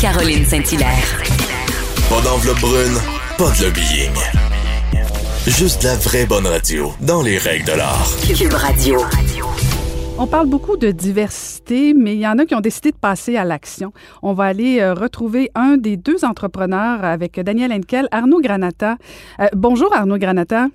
[0.00, 1.22] Caroline Saint-Hilaire.
[2.08, 2.96] Pas d'enveloppe brune,
[3.36, 4.14] pas de lobbying.
[5.48, 8.08] Juste la vraie bonne radio, dans les règles de l'art.
[8.32, 9.00] Cube Radio.
[10.16, 13.36] On parle beaucoup de diversité, mais il y en a qui ont décidé de passer
[13.36, 13.92] à l'action.
[14.22, 18.98] On va aller euh, retrouver un des deux entrepreneurs avec Daniel Henkel, Arnaud Granata.
[19.40, 20.68] Euh, bonjour Arnaud Granata.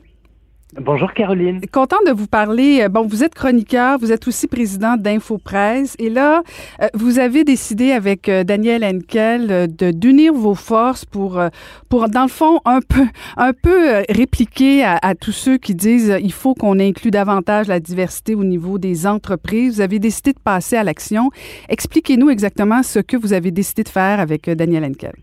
[0.79, 1.61] Bonjour Caroline.
[1.71, 2.81] Content de vous parler.
[2.81, 6.41] Euh, bon, vous êtes chroniqueur, vous êtes aussi président d'InfoPresse et là,
[6.81, 11.39] euh, vous avez décidé avec euh, Daniel Henkel de d'unir vos forces pour,
[11.89, 13.05] pour, dans le fond, un peu,
[13.37, 17.79] un peu répliquer à, à tous ceux qui disent il faut qu'on inclue davantage la
[17.79, 19.75] diversité au niveau des entreprises.
[19.75, 21.29] Vous avez décidé de passer à l'action.
[21.69, 25.13] Expliquez-nous exactement ce que vous avez décidé de faire avec Daniel Henkel.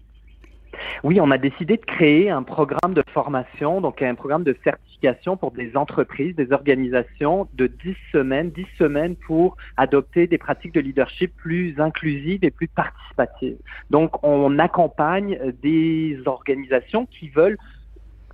[1.02, 5.37] Oui, on a décidé de créer un programme de formation, donc un programme de certification
[5.37, 10.80] pour des entreprises, des organisations de 10 semaines, 10 semaines pour adopter des pratiques de
[10.80, 13.56] leadership plus inclusives et plus participatives.
[13.91, 17.58] Donc, on accompagne des organisations qui veulent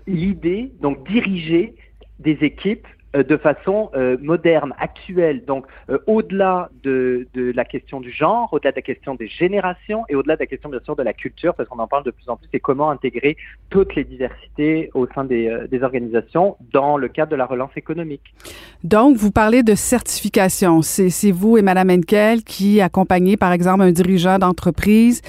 [0.07, 1.75] l'idée, donc diriger
[2.19, 2.87] des équipes
[3.23, 8.77] de façon euh, moderne, actuelle, donc euh, au-delà de, la question du genre, au-delà de
[8.77, 11.69] la question des générations et au-delà de la question bien sûr de la culture, parce
[11.69, 13.37] qu'on en parle de plus en plus, c'est comment intégrer
[13.71, 15.47] toutes les diversités au sein des,
[15.83, 18.35] organisations dans le cadre de la relance économique.
[18.83, 20.81] Donc, vous parlez de certification.
[20.81, 25.21] C'est vous et Madame Henkel qui accompagnez, par exemple, un dirigeant d'entreprise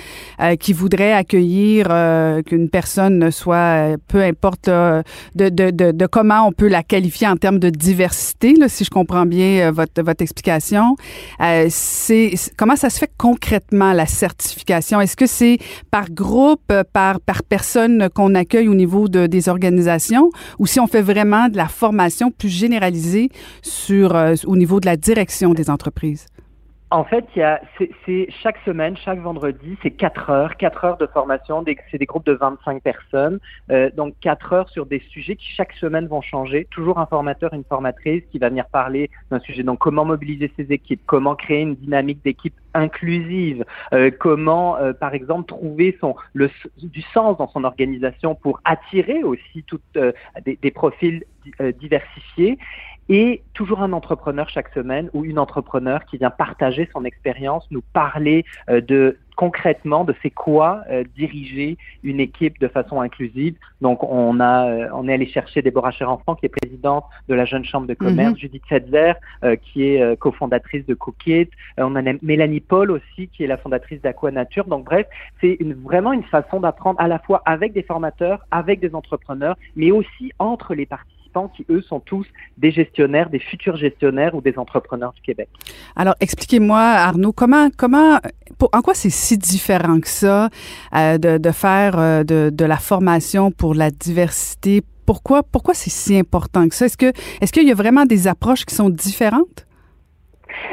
[0.59, 1.87] qui voudrait accueillir
[2.45, 5.01] qu'une personne soit, peu importe de,
[5.91, 9.67] de comment on peut la qualifier en termes de diversité, là, si je comprends bien
[9.67, 10.95] euh, votre, votre explication.
[11.39, 14.99] Euh, c'est comment ça se fait concrètement la certification?
[14.99, 15.59] Est-ce que c'est
[15.91, 20.79] par groupe, euh, par par personne qu'on accueille au niveau de, des organisations, ou si
[20.79, 23.29] on fait vraiment de la formation plus généralisée
[23.61, 26.25] sur au niveau de la direction des entreprises?
[26.89, 27.61] En fait, il y a,
[28.05, 31.63] c'est, chaque semaine, chaque vendredi, c'est quatre heures, quatre heures de formation.
[31.91, 33.39] c'est des groupes de 25 personnes,
[33.71, 36.65] euh, donc quatre heures sur des sujets qui chaque semaine vont changer.
[36.71, 39.63] Toujours un formateur, une formatrice qui va venir parler d'un sujet.
[39.63, 45.13] Donc, comment mobiliser ses équipes, comment créer une dynamique d'équipe inclusive, euh, comment, euh, par
[45.13, 49.81] exemple, trouver son le du sens dans son organisation pour attirer aussi toutes
[50.45, 51.23] des, profils
[51.79, 52.57] diversifiés?
[53.09, 57.83] Et toujours un entrepreneur chaque semaine ou une entrepreneur qui vient partager son expérience, nous
[57.93, 63.55] parler euh, de concrètement de c'est quoi euh, diriger une équipe de façon inclusive.
[63.81, 67.45] Donc on a euh, on est allé chercher Déborah Cher-Enfant qui est présidente de la
[67.45, 68.39] jeune chambre de commerce, mm-hmm.
[68.39, 69.13] Judith Setzer
[69.61, 74.31] qui est cofondatrice de Cookit, on a Mélanie Paul aussi qui est la fondatrice d'Aqua
[74.31, 74.65] Nature.
[74.65, 75.05] Donc bref,
[75.39, 79.55] c'est une, vraiment une façon d'apprendre à la fois avec des formateurs, avec des entrepreneurs,
[79.75, 81.16] mais aussi entre les parties
[81.55, 82.25] qui, eux, sont tous
[82.57, 85.49] des gestionnaires, des futurs gestionnaires ou des entrepreneurs du Québec.
[85.95, 88.19] Alors, expliquez-moi, Arnaud, comment, comment,
[88.73, 90.49] en quoi c'est si différent que ça
[90.95, 94.81] euh, de, de, faire euh, de, de, la formation pour la diversité?
[95.05, 96.85] Pourquoi, pourquoi c'est si important que ça?
[96.85, 99.67] Est-ce que, est-ce qu'il y a vraiment des approches qui sont différentes?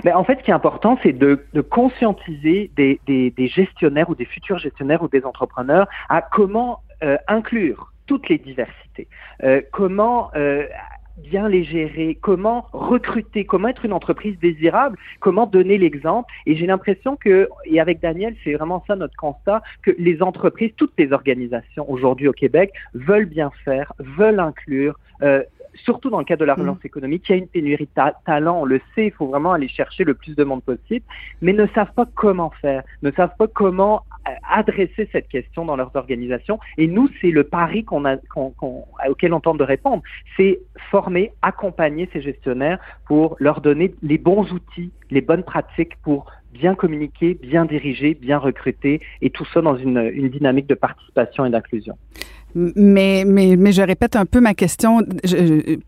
[0.04, 4.08] Mais en fait, ce qui est important, c'est de, de conscientiser des, des, des, gestionnaires
[4.10, 9.08] ou des futurs gestionnaires ou des entrepreneurs à comment euh, inclure toutes les diversités.
[9.42, 10.66] Euh, comment euh,
[11.18, 16.32] bien les gérer, comment recruter, comment être une entreprise désirable, comment donner l'exemple.
[16.46, 20.72] Et j'ai l'impression que, et avec Daniel, c'est vraiment ça notre constat, que les entreprises,
[20.76, 25.42] toutes les organisations aujourd'hui au Québec veulent bien faire, veulent inclure, euh,
[25.74, 26.60] surtout dans le cadre de la mm.
[26.60, 29.52] relance économique, il y a une pénurie de talent, on le sait, il faut vraiment
[29.52, 31.04] aller chercher le plus de monde possible,
[31.40, 35.76] mais ne savent pas comment faire, ne savent pas comment euh, adresser cette question dans
[35.76, 36.58] leurs organisations.
[36.78, 38.16] Et nous, c'est le pari qu'on a,
[39.08, 40.02] auquel on tente de répondre,
[40.36, 46.30] c'est former, accompagner ces gestionnaires pour leur donner les bons outils, les bonnes pratiques pour
[46.52, 51.44] bien communiquer, bien diriger, bien recruter, et tout ça dans une, une dynamique de participation
[51.44, 51.98] et d'inclusion.
[52.54, 55.00] Mais, mais, mais je répète un peu ma question,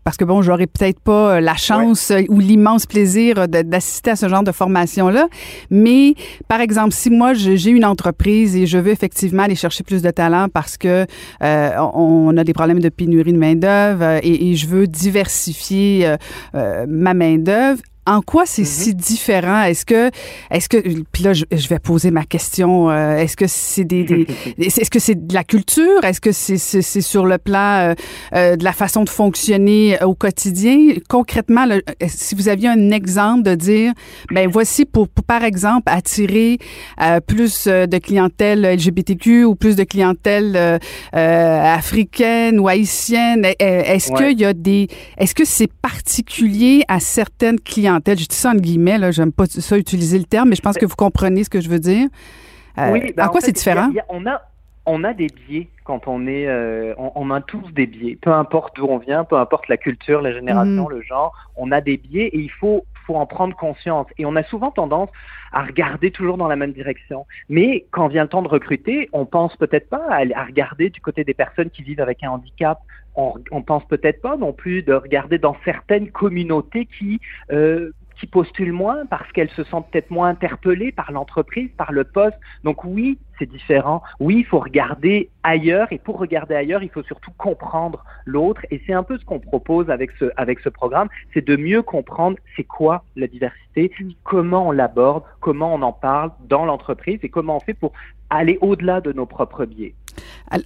[0.03, 4.43] parce que bon, j'aurais peut-être pas la chance ou l'immense plaisir d'assister à ce genre
[4.43, 5.27] de formation-là.
[5.69, 6.13] Mais,
[6.47, 10.11] par exemple, si moi, j'ai une entreprise et je veux effectivement aller chercher plus de
[10.11, 11.05] talent parce que
[11.43, 16.07] euh, on a des problèmes de pénurie de main-d'œuvre euh, et, et, je veux diversifier
[16.07, 16.17] euh,
[16.55, 18.65] euh ma main-d'œuvre, en quoi c'est mm-hmm.
[18.65, 19.63] si différent?
[19.63, 20.09] Est-ce que,
[20.49, 20.77] est-ce que,
[21.11, 22.89] puis là, je, vais poser ma question.
[22.89, 24.25] Euh, est-ce que c'est des, des
[24.57, 26.03] est-ce que c'est de la culture?
[26.03, 27.93] Est-ce que c'est, c'est, sur le plan euh,
[28.33, 30.93] euh, de la façon de fonctionner au quotidien?
[31.09, 31.65] Concrètement,
[32.07, 33.93] si vous aviez un exemple de dire,
[34.31, 36.59] ben voici pour, par exemple attirer
[37.27, 40.79] plus de clientèle LGBTQ ou plus de clientèle
[41.11, 44.87] africaine ou haïtienne, est-ce qu'il y a des,
[45.17, 47.96] est-ce que c'est particulier à certaines clientèles?
[48.05, 50.77] Je dis ça en guillemets, là, j'aime pas ça utiliser le terme, mais je pense
[50.77, 52.07] que vous comprenez ce que je veux dire.
[52.77, 53.89] oui, ben, en, quoi c'est différent?
[54.09, 54.41] on a
[54.87, 58.75] on a des biais quand on est, euh, on, a tous des biais, peu importe
[58.77, 60.89] d'où on vient, peu importe la culture, la génération, mhm.
[60.89, 64.07] le genre, on a des biais et il faut, faut en prendre conscience.
[64.17, 65.09] Et on a souvent tendance
[65.53, 67.25] à regarder toujours dans la même direction.
[67.49, 71.23] Mais quand vient le temps de recruter, on pense peut-être pas à, regarder du côté
[71.23, 72.79] des personnes qui vivent avec un handicap.
[73.15, 77.19] On, on pense peut-être pas non plus de regarder dans certaines communautés qui
[77.51, 82.03] euh, qui postulent moins parce qu'elles se sentent peut-être moins interpellées par l'entreprise, par le
[82.03, 82.37] poste.
[82.63, 84.01] Donc oui, c'est différent.
[84.19, 88.81] Oui, il faut regarder ailleurs et pour regarder ailleurs, il faut surtout comprendre l'autre et
[88.85, 92.37] c'est un peu ce qu'on propose avec ce avec ce programme, c'est de mieux comprendre
[92.55, 93.91] c'est quoi la diversité,
[94.23, 97.93] comment on l'aborde, comment on en parle dans l'entreprise et comment on fait pour
[98.29, 99.93] aller au-delà de nos propres biais.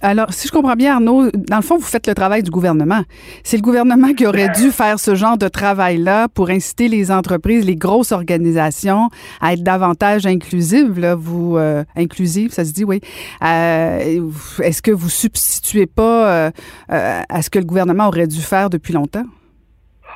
[0.00, 3.02] Alors, si je comprends bien, Arnaud, dans le fond, vous faites le travail du gouvernement.
[3.42, 7.64] C'est le gouvernement qui aurait dû faire ce genre de travail-là pour inciter les entreprises,
[7.64, 9.08] les grosses organisations
[9.40, 11.00] à être davantage inclusives.
[11.00, 13.00] Là, vous euh, inclusives, ça se dit, oui.
[13.42, 14.30] Euh,
[14.62, 16.50] est-ce que vous substituez pas euh,
[16.88, 19.24] à ce que le gouvernement aurait dû faire depuis longtemps?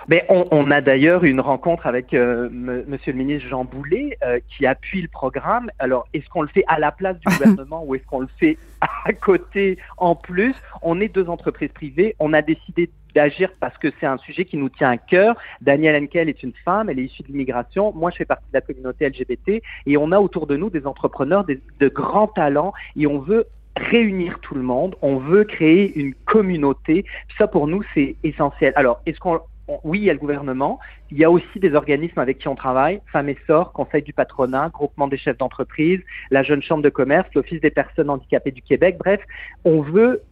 [0.09, 4.39] Mais on, on, a d'ailleurs une rencontre avec euh, Monsieur le ministre Jean Boulet euh,
[4.49, 5.71] qui appuie le programme.
[5.79, 8.59] Alors, est-ce qu'on le fait à la place du gouvernement ou est-ce qu'on le fait
[8.81, 10.55] à côté en plus?
[10.83, 12.15] On est deux entreprises privées.
[12.19, 15.37] On a décidé d'agir parce que c'est un sujet qui nous tient à cœur.
[15.63, 17.93] Danielle Henkel est une femme, elle est issue de l'immigration.
[17.95, 20.87] Moi, je fais partie de la communauté LGBT et on a autour de nous des
[20.87, 23.47] entrepreneurs des, de grands talents et on veut
[23.77, 27.05] réunir tout le monde, on veut créer une communauté.
[27.39, 28.73] Ça, pour nous, c'est essentiel.
[28.77, 29.41] Alors, est-ce qu'on
[29.85, 30.79] oui, il y a le gouvernement,
[31.11, 34.13] il y a aussi des organismes avec qui on travaille, Femmes et Sort, Conseil du
[34.13, 38.63] patronat, Groupement des chefs d'entreprise, la Jeune Chambre de commerce, l'Office des personnes handicapées du
[38.63, 38.97] Québec.
[38.99, 39.21] Bref,
[39.65, 40.23] on veut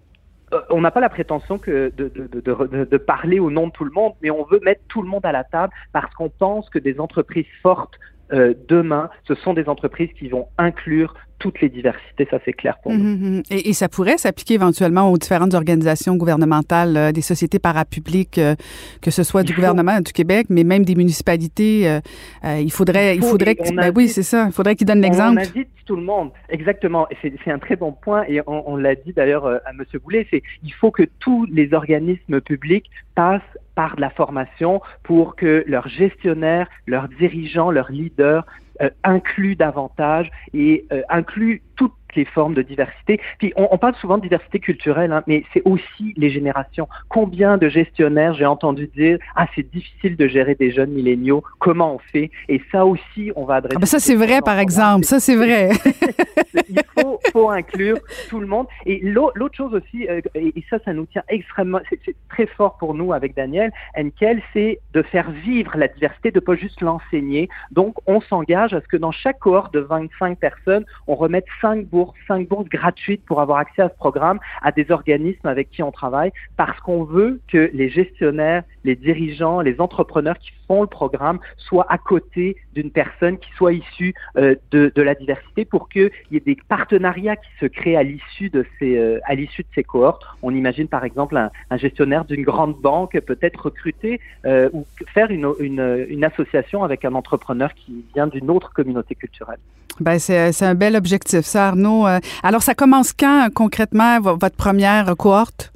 [0.52, 4.30] euh, on n'a pas la prétention de, parler au nom de tout le monde, mais
[4.30, 7.46] on veut mettre tout le monde à la table parce qu'on pense que des entreprises
[7.62, 7.98] fortes
[8.32, 11.14] euh, demain, ce sont des entreprises qui vont inclure
[11.44, 13.04] toutes les diversités, ça c'est clair pour nous.
[13.04, 13.42] Mhm, mhm.
[13.50, 18.54] et, ça pourrait s'appliquer éventuellement aux différentes organisations gouvernementales, euh, des sociétés parapubliques, euh,
[19.02, 22.00] que ce soit du gouvernement du Québec, mais même des municipalités.
[22.42, 24.46] il faudrait, il, faudrait que, ben oui, c'est ça.
[24.46, 25.38] Il faudrait qu'ils donnent l'exemple.
[25.38, 27.06] On invite tout le monde, exactement.
[27.20, 29.84] C'est un très bon point et on, on l'a dit d'ailleurs à M.
[30.02, 30.26] Boulet.
[30.30, 33.42] C'est il faut que tous les organismes publics passent
[33.74, 38.46] par de la formation pour que leurs gestionnaires, leurs dirigeants, leurs leaders
[38.80, 43.20] euh, incluent davantage et euh, incluent toutes les formes de diversité.
[43.38, 46.88] Puis on, on parle souvent de diversité culturelle, hein, mais c'est aussi les générations.
[47.08, 51.94] Combien de gestionnaires j'ai entendu dire ah c'est difficile de gérer des jeunes milléniaux, comment
[51.94, 52.30] on fait?
[52.48, 53.76] Et ça aussi on va adresser.
[53.76, 55.70] Ah ben ça c'est vrai par exemple, ça c'est vrai.
[57.32, 57.98] Faut, inclure
[58.28, 58.66] tout le monde.
[58.86, 62.94] Et l'autre chose aussi, euh, et ça ça nous tient extrêmement, c'est très fort pour
[62.94, 67.48] nous avec Daniel Henkel, c'est de faire vivre la diversité, de pas juste l'enseigner.
[67.70, 71.86] Donc on s'engage à ce que dans chaque cohorte de 25 personnes, on remette 5
[71.86, 75.82] bourses cinq bourses gratuites pour avoir accès à ce programme à des organismes avec qui
[75.82, 80.86] on travaille parce qu'on veut que les gestionnaires, les dirigeants, les entrepreneurs qui font le
[80.86, 85.88] programme soient à côté d'une personne qui soit issue euh, de, de, la diversité pour
[85.88, 89.62] qu'il y ait des partenariats qui se créent à l'issue de ces euh, à l'issue
[89.62, 90.24] de ces cohortes.
[90.42, 95.30] On imagine par exemple un, un gestionnaire d'une grande banque peut-être recruter euh, ou faire
[95.30, 99.58] une, une, une association avec un entrepreneur qui vient d'une autre communauté culturelle.
[100.00, 102.06] Ben c'est un bel objectif, ça, Arnaud.
[102.42, 105.72] Alors, ça commence quand concrètement votre première cohorte?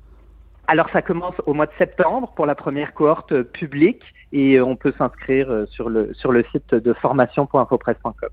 [0.67, 4.77] Alors, ça commence au mois de septembre pour la première cohorte publique et euh, on
[4.77, 8.29] peut s'inscrire sur le, sur le site de formation.infopresse.com.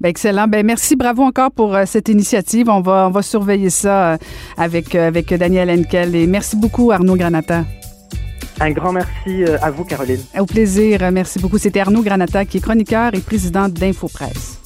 [0.00, 0.48] Ben excellent.
[0.48, 2.68] Ben merci, bravo encore pour cette initiative.
[2.68, 4.18] On va, on va surveiller ça
[4.56, 7.64] avec, avec Daniel Henkel et merci beaucoup, Arnaud Granata.
[8.60, 10.20] Un grand merci à vous, Caroline.
[10.38, 11.00] Au plaisir.
[11.12, 11.58] Merci beaucoup.
[11.58, 14.63] C'était Arnaud Granata qui est chroniqueur et président d'InfoPresse.